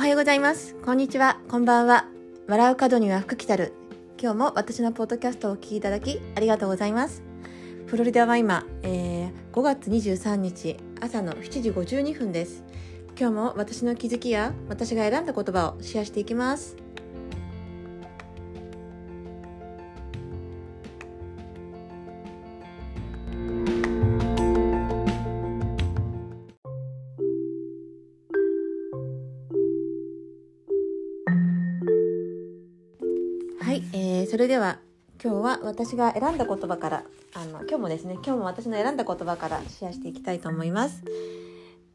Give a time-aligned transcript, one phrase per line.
[0.00, 0.76] おはようございます。
[0.76, 1.38] こんにちは。
[1.46, 2.06] こんばんは。
[2.48, 3.74] 笑う角には福来たる。
[4.18, 7.22] 今日も私のポッドキャストをお聞きいただきありがとうございます。
[7.84, 12.64] フロリダは今、えー5月23日朝の7時52分です。
[13.14, 16.78] 今日も私の気づきや私が選んだ言葉をシェアしていきます。
[33.70, 34.80] はい、えーそれでは
[35.22, 41.04] 今日は私が選んだ言葉からあの今日もですね今日も私の選んだ言葉からシェアしていきたいと思います。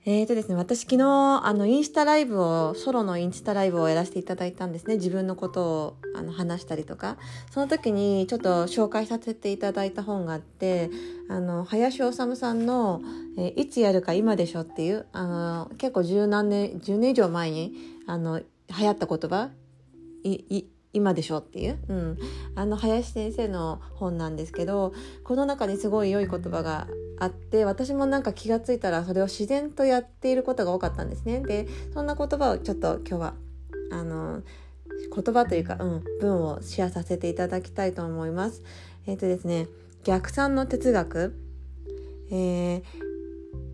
[0.05, 4.95] えーとですね、私昨日あのインスタライブをソロのインスタライブをやらせていただいたんですね。
[4.95, 7.17] 自分のことをあの話したりとか。
[7.51, 10.89] その時にちょっと紹介させていただいた本があって
[11.27, 13.01] あの林修さんの、
[13.37, 17.73] えいつやるか今でしょ」っていうあの結構十何年10年以上前に
[18.07, 18.46] あの流
[18.85, 19.49] 行った言葉？
[20.23, 22.18] いい今でしょっていう、うん、
[22.55, 24.93] あの林先生の本なんですけど
[25.26, 26.87] この中にすごい良い言葉が
[27.20, 31.41] あって私もなんか気がついたらそれを自然とやっていることが多かったんですね。
[31.41, 33.34] でそんな言葉をちょっと今日は
[33.91, 34.41] あの
[35.13, 38.63] 言葉というか、うん、文をシェアさせていただきたいと思います。
[39.05, 39.68] えっ、とですね
[40.05, 41.35] 逆算の哲学。
[42.32, 43.05] えー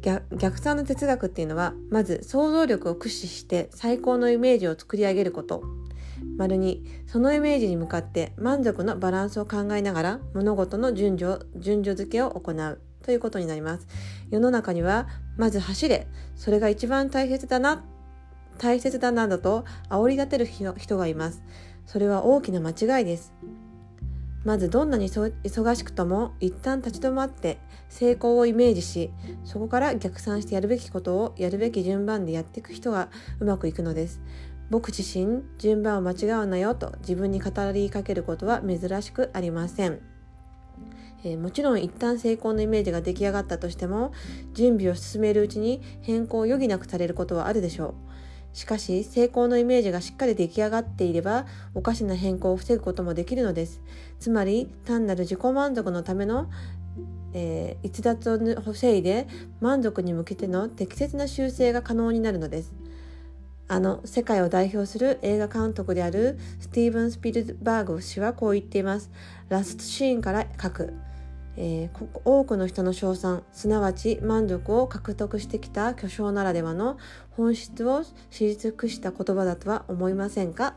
[0.01, 5.63] 逆逆算の哲学っていうのはまず想像力を駆使して最高のイメージを作り上げること。
[6.37, 13.87] 丸にそのイメージに向かって満足のバランスを考えながら物事の順序順序付けを行うということになります。
[14.29, 15.07] 世の中には
[15.37, 16.07] まず走れ。
[16.35, 17.83] それが一番大切だな。
[18.57, 21.43] 大切だなどと煽り立てる人がいます。
[21.85, 23.33] それは大きな間違いです。
[24.43, 29.11] まずどんなに忙しくとも一旦立ち止まって成功をイメージし
[29.43, 34.19] そこから逆算してやるべきことをやるべき順番でやっていく人がうまくいくのです。
[34.71, 39.99] 僕自身順番を間違うなよと自分に語りかけることは珍しくありません、
[41.25, 44.13] えーもちろん一旦成功のイメージが出来上がったとしても
[44.53, 47.95] 準備を進めるうちに変更を余儀なくされることはあるでしょ
[48.53, 48.57] う。
[48.57, 53.81] しかし成功のイメージがしっかり出来上がっていればおかしな変更を防ぐこともできるのです。
[54.19, 56.49] つまり単なる自己満足のための
[57.33, 59.27] えー逸脱を防いで
[59.59, 62.73] 満足に向けての適切な修正が可能になるのです。
[63.71, 69.09] あの世界を代表する映画監督であるスティーブン・スピルバーグ氏はこう言っています。
[69.47, 70.93] ラストシーンから書く、
[71.55, 73.43] えー多くの人の称賛。
[73.53, 76.97] すなわち満足を獲得してきた巨匠ならではの
[77.37, 80.75] 本質を知り尽くした言葉だとは思いませんか？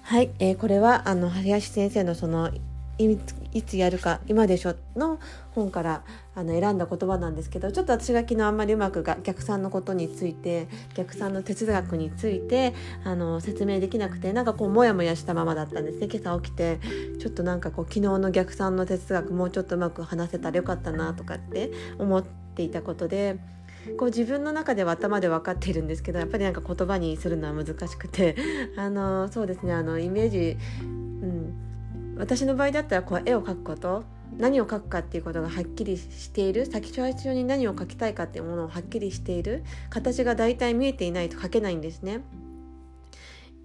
[0.00, 2.50] はい、えーこれはあの林先生のその
[2.98, 5.18] いつやるか今でしょの
[5.54, 6.02] 本から
[6.34, 12.74] あの選んだ言葉なんですけどちょっと私が昨日あんまりうまくが逆算のことについて逆算の哲学について
[13.04, 16.80] あの説明できなくてなんかこうモヤモヤしたままだったんですね今朝起きて
[17.18, 23.38] ちょっとなんかこう昨日の逆算の哲学もうちょっとうまく話せたらよかったなとかって思っていたことで。
[23.98, 28.34] こう自分の中では頭で分かっているんですけどやっぱりなんか言葉にするのは難しくて
[28.76, 30.56] あのそうですねあのイメージ、
[32.16, 34.04] 私の場合だったらこう絵を描くこと
[34.38, 42.20] 何を描くかっていうことがはっきりしている先最初に何を描きたいかっていうものをはっきりしている形が大体見えていないと描けないんですね。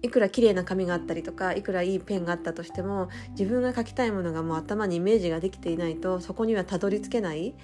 [0.02, 7.54] いくら綺麗な紙があったりとかいくらいいペンがあったとしても自分が描きたいものがもう頭にイメージができていないとそこにはたどり着けない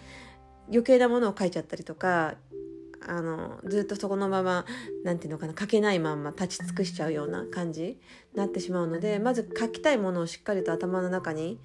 [0.68, 2.34] 余計なものを描いちゃったりとか
[3.06, 4.64] あのずっとそこのまま
[5.04, 7.98] なんていうのかな書けないまんま立ち尽くしちゃうような感じに
[8.34, 11.58] なってしまうのでまず書きたいものをしっかりと頭の中に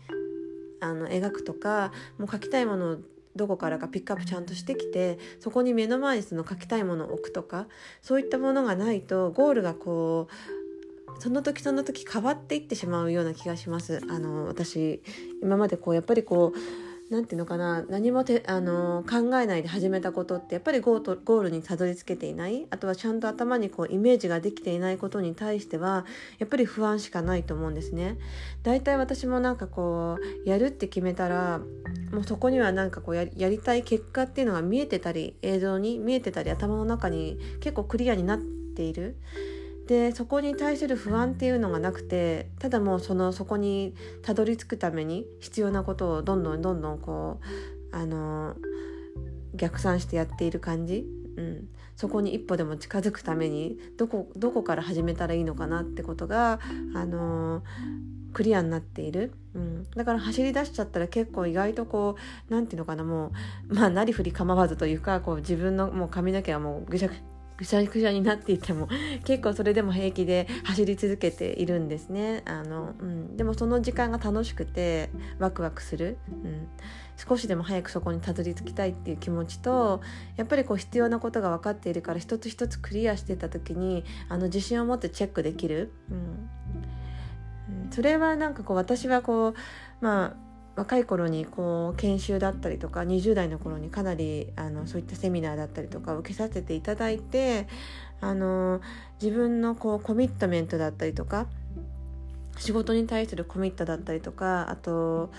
[0.80, 2.98] あの描くとかもう書きたいものを
[3.36, 7.68] どこからかピックアップちゃんとしてきてそこに目の前にその書きたいものを置くとか
[8.02, 14.02] そういったものがないとゴールがこうその時その時変わっていってしまうような気がします。
[14.10, 15.02] あの私
[15.42, 16.58] 今までこうやっぱりこう
[17.10, 26.06] なんていうのかな何もてあの考えないで始めたことってやっぱりゴートゴールにたどり着けていないあとはちゃんと頭にこうイメージができていないことに対しては
[26.40, 28.18] やっぱり不安しかないと思うんですね。
[28.64, 31.62] だいたい私もなんかこうやるって決めたら
[32.12, 39.18] もうそこにはなんかこうややりたい結果っていうのが見えてたり映像に見えてたり頭の中に結構クリアになっている。
[39.88, 47.40] でそこに対する不安っていうのがなくてただもうそのそこにたどり着くために必要なことをどんどんどんどんこ
[47.92, 48.56] うあの
[49.54, 51.06] 逆算してやっている感じ、
[51.38, 56.60] うん、そこに一歩でも近づくためにどこどこから始めたらいいのかなってことが
[56.96, 57.64] あの
[58.34, 63.32] クリアになっている、うん、だから走り出しちゃったら結構意外とこう何て言うのかなも
[63.70, 67.14] うまあなりふり構わずというかこう自分のもう髪の毛はもうぐしゃぐ
[67.58, 68.88] ぐしゃぐしゃになっていても
[69.26, 72.42] 結構それでも平気で走り続けているんですね。
[72.46, 75.10] あの、うん、でもその時間が楽しくて
[75.40, 76.68] ワクワクする、うん、
[77.16, 80.02] 少しでも早くそこにたどり着きたいっていう気持ちと
[80.36, 86.50] やっぱりこう必要なことが分かっているから一つ一つクリアしてた時にあの自信を持ってチェックできる、うん、
[87.92, 89.54] それはなんかこう私はこう
[90.02, 90.43] まあ
[90.76, 97.68] 若い頃にこう研修だったりとか20代の頃にかなりあのそういったセミナーだったりとか受けさせていただいて
[98.22, 98.82] あの
[99.22, 101.48] 自分のこうコミットメントだったりとか
[102.58, 105.32] 仕事に対するコミットだったりとかあと、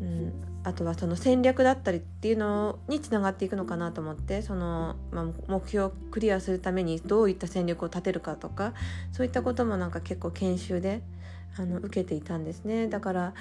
[0.00, 0.32] うん、
[0.64, 8.74] あとはその戦略だったりっていうのにつながっていくのかなと思ってその、まあ、目標をクリアするためにどういった戦略を立てるかとか
[9.12, 11.02] そういったこともなんか結構研修で
[11.56, 12.86] あの受けていたんですね。
[12.86, 13.34] だから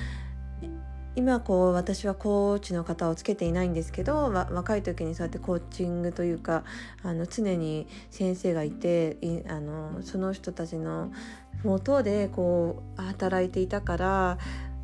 [1.17, 6.63] 今こう私はコーチの方をつけていないんですけど若い時にそうやってコーチングというか
[7.01, 9.17] あの常に先生がいて
[9.49, 11.11] あのその人たちの
[11.63, 14.37] 元でこう働いていたから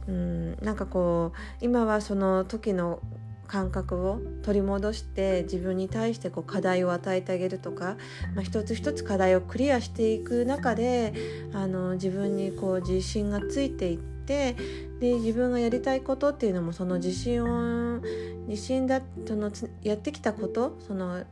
[0.07, 2.99] うんなんかこう今はその時の
[3.45, 7.97] 感覚を取り戻して自分に対してこう課題を与えてあげるとか、
[8.33, 11.13] まあ、一つ一つ課題をクリアしていく中で
[11.53, 14.55] あの自分にこう自信がついていって
[15.03, 17.99] で自分がやりたいことっていうのもその自信を
[18.47, 19.51] 自信だその
[19.81, 21.25] やってきたことその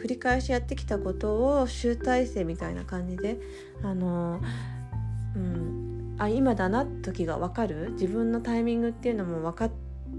[0.00, 3.40] 繰り返しやってきたことを集大成みたいな感じで
[3.82, 4.40] あの、
[5.34, 7.90] うん、あ今だな時が分かる？
[7.94, 9.70] 自分のタイミングっていうのも分かっ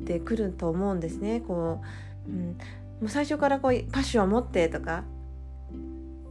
[0.06, 1.39] てくると思うんですね。
[1.39, 1.81] こ
[2.27, 2.56] う、うん、も
[3.04, 5.06] う最初からこうパッションを持ってとか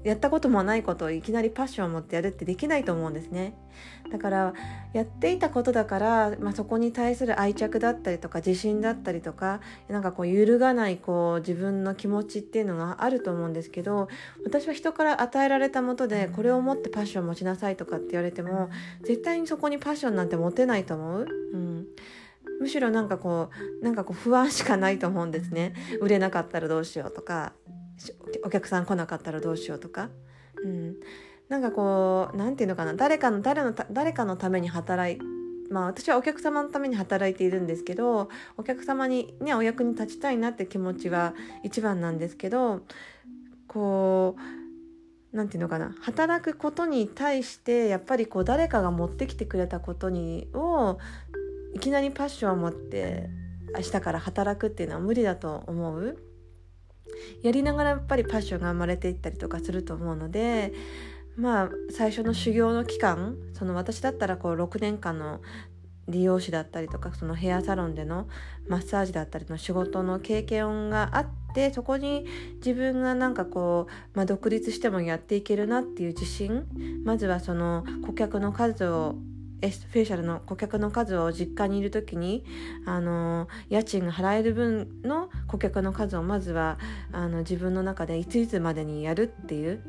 [0.07, 3.55] やったこともないことをいきなりパッションを持ってやるってできないと思うんですね。
[4.11, 4.55] だから
[4.93, 14.09] やっていたことだから、まあ、そこに対する愛着だったりとか自信だったりとかなんかこう揺るがないこう自分の気持ちっていうのがあると思うんですけど
[14.45, 18.71] 私は人から与えられたもとでこれを持ってパッションを持ちなさいとかって言われても
[19.03, 21.27] 絶対にそこにパッションなんて持てないと思う。
[21.53, 21.87] うん。
[22.61, 23.51] むしろなんかこ
[23.81, 25.75] うなんかこう不安しかないと思うんですね。
[26.01, 27.53] 売れなかったらどうしようとか。
[28.45, 30.11] お客さん来なかったらどうしようとか、
[30.63, 30.97] うん、
[31.49, 32.95] なんかこう何て言うのかな。
[32.95, 35.19] 誰かの誰の誰かのために働い
[35.71, 41.35] まあ私はお客様のために働いているんですけどお客様にねお役に立ちたいなって気持ちは
[41.65, 42.83] 一番なんですけど
[43.67, 45.95] こう何て言うのかな。
[46.01, 50.99] 働くことに対してやっぱりこう誰かが持ってきてくれたことにを
[51.75, 53.29] いきなりパッションを持って
[53.75, 56.26] 明日から働くっていうのは無理だと思う。
[57.43, 60.73] やりながらやっぱりパッションが生まれていったりとかすると思うので
[61.37, 65.41] まあ最初の修行の期間その私だったらこう6年間の
[66.09, 68.29] 利用師だったりとかそのヘアサロンでの
[68.69, 72.27] マッサージだったりの仕事の経験があってそこに
[72.57, 76.67] 自分がなんかこう、まあ、独立してもやっていけるなっていう自信
[77.05, 79.17] まずはその顧客の数を
[79.63, 82.45] エスフェイシャルの顧客の数を実家にいる時に
[82.85, 86.79] あの家賃が払える分の顧客の数をまずは
[87.13, 89.83] あの自分の中でいついつまでにやるっていう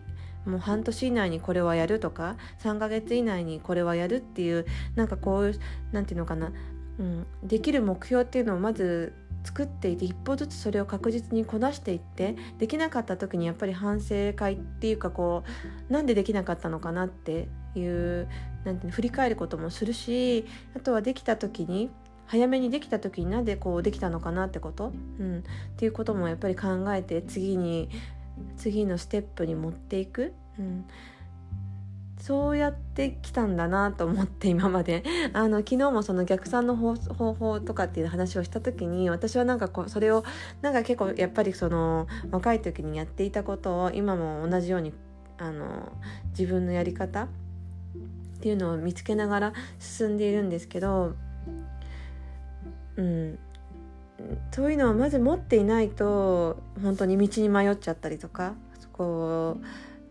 [0.46, 4.66] もう半年以内にこれはやるとか3ヶ月以内にこれはやるっていう
[4.96, 5.52] なんかこう
[5.92, 6.54] 何て言うのかな、
[7.00, 9.14] うん、できる目標っていうのをまず
[9.44, 15.44] 作っていて一歩ずつそれを確実にこなしていってできなかった時にやっぱり反省会っていうかこ
[15.90, 18.28] うなんでできなかったのかなっていう
[18.64, 20.46] なんて振り返ることもするし
[20.76, 21.90] あとはできた時に
[22.26, 25.42] 早めにできた時になんでこうできたのかなってこと、うん、っ
[25.78, 27.90] ていうこともやっぱり考えて次に
[28.58, 30.34] 次のステップに持っていく。
[30.60, 30.86] うん。
[32.20, 35.04] そうやってきたんだなと思って今まで。
[35.34, 36.96] あの昨日もその逆算の方
[37.34, 40.24] 法とかっていう話をした時に私はなんかこうそれを
[40.62, 44.94] なんか結構やっぱりその若い時にやっていたことを今も同じように
[45.38, 45.94] あの
[46.38, 47.30] 自分のやり方
[48.38, 51.16] っていうのを見つけながら進んでいるんですけど
[52.96, 53.40] うん。
[54.52, 58.56] そういうのをまず持っていないと本当に道に迷っちゃったりとか
[58.92, 59.66] こう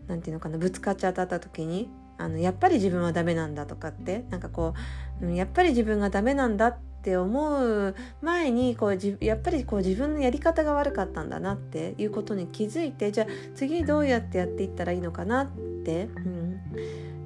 [0.07, 4.73] 何て言うのかなぶつかっちゃった時にあのやっぱり自分はダメなんだとかってなんかこ
[5.21, 15.47] うやっぱり自分がダメなんだって思う前にこうやっぱりこう自分のやり方が悪かったんだなっていうことに気づいてじゃあ次どうやってやっていったらいいのかなっ
[15.85, 16.59] て、うん、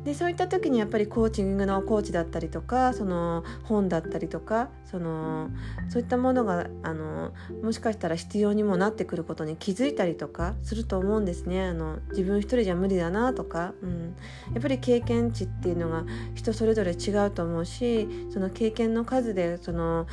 [0.03, 5.49] でそういった時にやっぱりコーチングのコーチだったりとかその本だったりとかその
[5.89, 11.65] そういったものがあのもしかしたら必要にもなってくることに気づいたりとかすると思うんですね。
[11.65, 14.15] あの自分一人じゃ無理だなとか、うん、
[14.53, 16.03] やっぱり経験値っていうのが
[16.33, 20.07] 人それぞれ違うと思うしその経験の数でその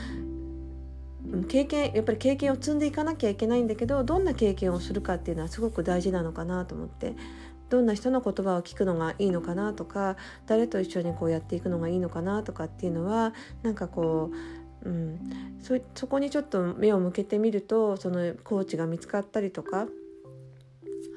[1.48, 7.14] 経験やっぱり経験を積んでいかなきゃいけないんだけどどんな経験をするかっていうのはすごく大事なのかなと思って。
[7.68, 14.30] どんな人の言葉を聞くのがいいのかなとか誰と一緒にこうやっていくのがいいのかなとかっていうのはなんかこ
[14.84, 15.18] う、うん、
[15.94, 19.86] そこにちょっと目を向けてみるとそのコーチが見つかったりとか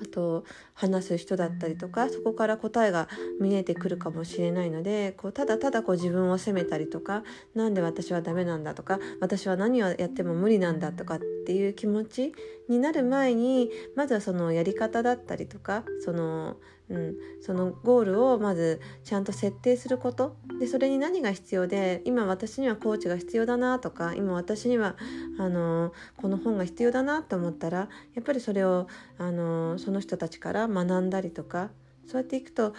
[0.01, 0.43] あと
[0.73, 3.07] 話す人だったりとかそこから答えが
[3.39, 12.33] 見えてくるかもしれないのでこうただただこう自分を責めたりとか何で私はダメなんだとか私は何をやっても無理なんだとかっていう気持ち
[12.67, 16.57] になる前にまずはそのやり方だったりとかその
[16.91, 24.97] うん、そのゴールをまずちゃんと設定することでそれに何が必要で今私にはコーチが必要だなとか今私には
[25.39, 31.71] あのこの本が必要だなと思ったらやっぱりそれをあのその人たちから学んだりとか
[32.05, 32.73] そうやっていくと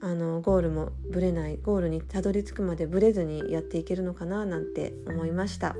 [0.00, 5.74] あのゴールもぶれないゴールにたどり着くまでぶれずにやっていけるのかななんて思いました。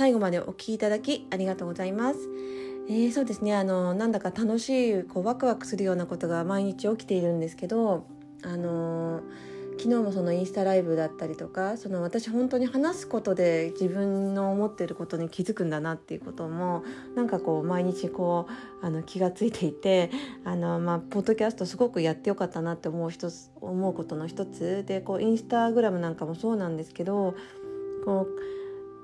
[0.00, 2.20] 最後までお聴きいただきありがとうございます。
[2.88, 8.06] えー、そうですねあのなんだか楽しいこうワクワクするようなことが毎日起きているんですけど
[8.42, 9.20] あの
[9.72, 16.82] 昨日もそのインスタライブだったりとかその私本当に話すことで自分の思ってることに気づくんだなっていうことも
[17.14, 18.46] なんかこう毎日こ
[18.82, 20.10] うあの気がついていて
[20.46, 27.34] あの、まあ、ポッドキャストすごくやってよかったなって思う一つ思うことの一つでこうインスタグラムなんかもそうなんですけど
[28.06, 28.59] こう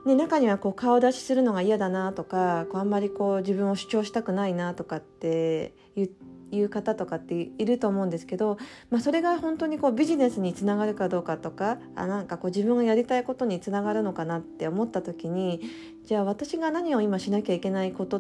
[0.06, 8.56] ね、中にはこう顔出しするのが嫌だなとかこうあんまりこう自分を主張したくないなとかっていう方とかっていると思うんですけど、
[8.88, 15.60] まあ、それが本当にこうビジネスにつながるかどうかとかあなんかこう自分がやりたいことにつながるのかなって思った時に
[16.04, 18.18] じゃあ私が何を今しなきゃいけないこと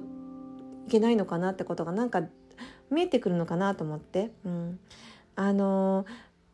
[0.88, 2.22] いけないのかなってことがなんか
[2.90, 4.32] 見えてくるのかなと思って。
[4.44, 4.80] うん、
[5.36, 6.04] あの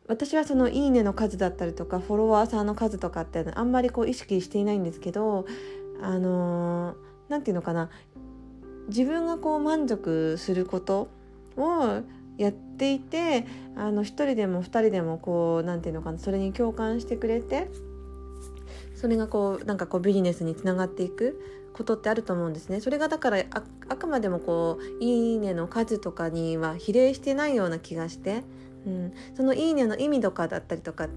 [0.07, 5.45] 私はその「いいね」の数だったりとかフォロワーさんの数とかってあんまりこう意識していないんですけど
[6.01, 6.95] あの
[7.29, 7.89] 何、て言うのかな
[8.87, 11.09] 自分がこう満足すること
[11.55, 12.01] を
[12.37, 13.45] やっていて
[13.75, 17.69] あの1人でも2人でもこう何て言うのかなそれに共感してくれて
[18.95, 21.41] それがこうなんかこうビジネスにつながっていく
[21.73, 22.81] ことってあると思うんですね。
[22.81, 28.43] それがだからあくまでもこう「いいね」の数とかには比例してないような気がして。
[28.85, 31.07] うん、その「いいね」の意味とかだったりとか、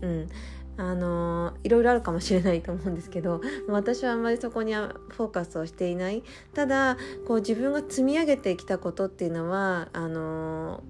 [0.00, 0.28] うん、
[0.76, 6.22] あのいろいろあるかもしれないと思うんですけど 私はあんまりそこにフォーカスをしていない。
[6.54, 10.82] ただこう自分が積み上げてきたことっていうのはあの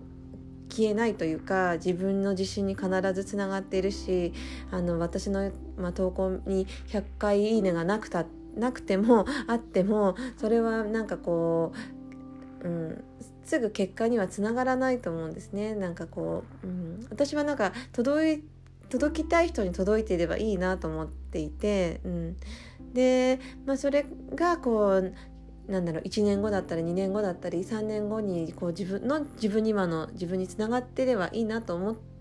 [0.69, 4.33] 消えないというか自分の自信に必ずつながっているし
[4.71, 8.25] あの私の、まあ、投稿に100回「いいね」がなくた
[8.57, 12.02] なくてもあってもそれはなんかこう、
[12.65, 13.05] うん、
[13.45, 15.75] すぐ結果にはつながらないと思うんですね。
[15.75, 18.45] なんかこう、うん、私はなんか届い
[18.89, 22.37] 届きたい人に届いていればいいなと思っていて、うん、
[22.93, 24.05] で、まあ、それ
[24.35, 25.15] がこう
[25.71, 32.12] なんだろう1年後だったり2年後だったり3年後にこう自分の自分に今の自分につながってればいいなと思って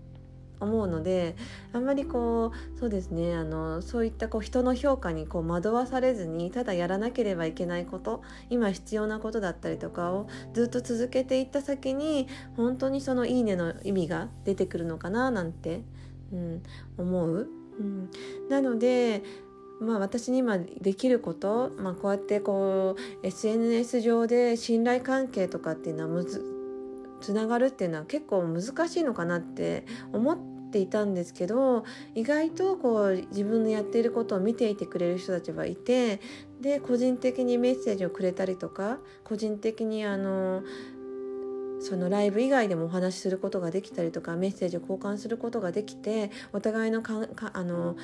[0.62, 1.36] 思うので
[1.72, 15.82] あんまりこうそうですねあのそういったこう人の評価にこう惑わされずにただやらなければいけないこと今必要なことだったりとかをずっと続けていった先に本当にその「いいね」の意味が出てくるのかななんて、
[16.32, 16.62] うん、
[16.98, 17.48] 思う。
[17.78, 18.10] うん、
[18.50, 19.22] なので
[19.80, 26.44] まあ、私に今できること、まあ、こうやってこう SNS 上で信頼関係とかっていうのはむず
[27.20, 30.38] つながるっていうのは結構難しいのかなって思っ
[30.72, 36.20] ていたんですけど意外とこう自分のやっていることを見ていてくれる人たちはいて
[36.60, 40.62] で個人的にメッセージをくれたりとか個人的にあの
[41.80, 47.96] そのライブ以外でもお話しすることができたりとかメッセージを交換することができてお互いのかあの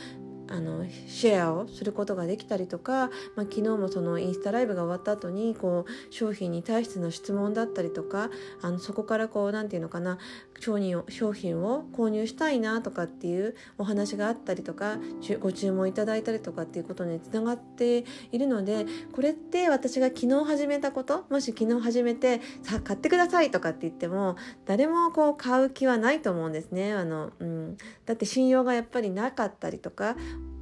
[0.51, 8.31] あのシェアをすることができたりとか、まあ、昨日もそのインスタライブが終わった後にこう商品に対しての質問だったりとか
[8.63, 10.19] あのそこからこう何て言うのかな
[10.61, 14.99] 商品を商品を購入したいなとかっていうお話があったりとか
[15.41, 24.37] ご注文いただいたりとかっていうことにつながっているのでこれって私が昨日始めたこともし昨日始めてさあ買ってくださいとかって言っても
[24.67, 26.93] 誰もこう買う気はないと思うんですね。
[26.93, 27.77] あの、うん、
[28.07, 30.17] だって信用がやっぱりなかったりとか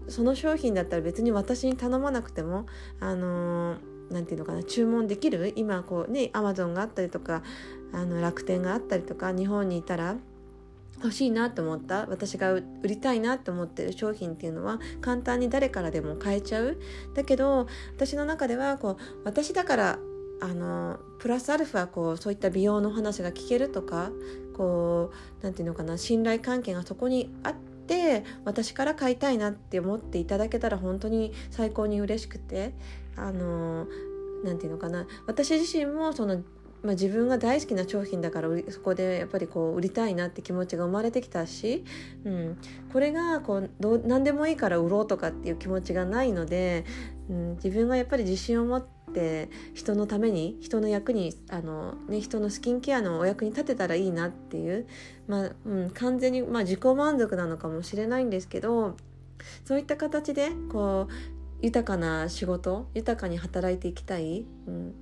[0.09, 2.67] その商品だったら別に私に頼まなくても
[3.01, 3.77] あの
[4.11, 5.53] 何て言うのかな注文できる？
[5.57, 7.43] 今こうねアマゾンがあったりとか
[7.93, 10.17] あの楽天があったりとか日本にいたら
[10.99, 12.07] 欲しいなと思った？
[12.07, 16.79] 私が売りたいなと思ってる商品っていうのは簡単に誰からでも買えちゃう？
[17.15, 19.99] だけど私の中ではこう私だから
[20.41, 24.11] あのプラスアルファこうそういった美容の話が聞けるとか
[24.57, 25.11] こ
[25.41, 27.76] うなんていうのかな信頼関係がそこにあって
[28.45, 32.73] 私から買いたいなって思っていただけたら本当に最高に嬉しくて
[33.17, 33.87] あの
[34.45, 35.07] なんていうのかな。
[35.27, 36.43] 私自身もその
[36.83, 41.85] まあ、自分が大好きな商品だからそこでやっぱりこう売りたいなって気持ちが生まれてきたし、
[42.25, 42.59] うん、
[42.93, 46.85] これがこうどう何でもいいから売ろうとかっていう気持ちがないので、
[47.29, 48.96] うん、自分がやっぱり自信を持って
[49.75, 54.87] 人のために人の役にあの、ね、人のスキンケアのお役に立てたらいいなっていう、
[55.27, 58.97] まあうん、完全に、まあ、自己満足なのかもしれないんですけど
[59.65, 61.13] そういった形でこう
[61.63, 64.45] 豊かな仕事豊かに働いていきたい。
[64.67, 64.95] うん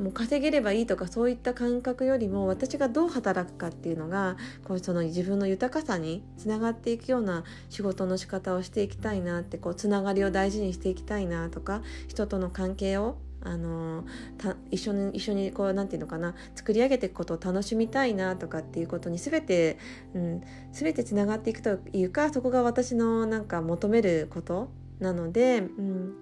[0.00, 14.04] もう稼げればいいとかそういった感覚よりも私がどう働くかっていうのがこうその自分の豊かさにつながっていくような仕事の仕方をしていきたいなってこうつながりを大事にしていきたいなとか人との関係をあの
[14.70, 19.78] 一緒に一緒にこうなんていうのかな作り上げていくことを楽しみたいなとかっていうことに全て、
[20.14, 20.42] うん、
[20.72, 24.70] 全てつながっていくというかそこが私のなんか求めること
[25.00, 26.14] なので、うん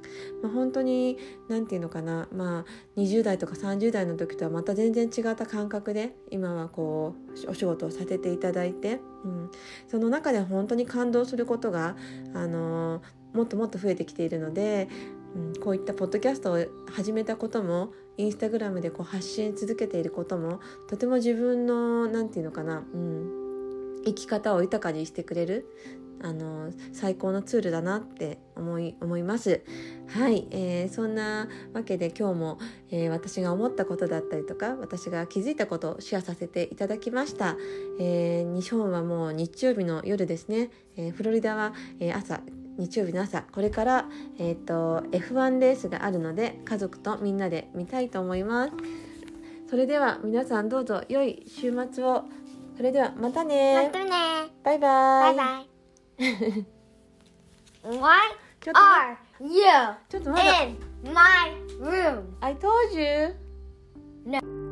[0.42, 9.50] まあ、本当に何て言うのかな、まあ、20代とか30代の時とはまた全然違った感覚で今はこうお仕事をさせていただいて、うん、
[9.88, 11.96] その中で本当に感動することが、
[12.34, 13.02] あの
[13.34, 14.88] もっともっと増えてきているので、
[15.34, 25.66] うん、こういったポッドキャストを始めたこともインスタグラムでこう発信続けていることもとても自分の何て言うのかな、うん、生き方を豊かにしてくれる
[26.20, 29.62] あの最高のツールだなって思い思います。
[30.08, 32.58] はい、えー、そんなわけで今日も、
[32.90, 37.56] えー、私が思ったことだったりとか私が気づいたことをシェアさせていただきました。
[38.00, 40.70] えー、日本はもう日曜日の夜ですね。
[40.96, 42.40] えフロリダは、え朝
[42.78, 44.06] 日曜日の朝これから、
[44.38, 48.72] えーと、と F1 レースがあるので家族とみんなで見たいと思います。
[49.68, 52.24] それでは皆さんどうぞ良い週末を。
[52.76, 53.82] それではまたね。
[53.84, 54.10] またね。
[54.62, 55.36] バイバイ。
[55.36, 56.78] バイバイ。
[57.84, 58.38] Why
[58.72, 59.62] are you
[60.08, 60.76] ちょっとまだ in
[61.12, 62.22] my room?
[62.40, 63.34] I told you
[64.24, 64.67] No.